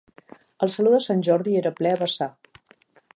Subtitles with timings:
[0.67, 2.31] El Saló de Sant Jordi era ple a vessar.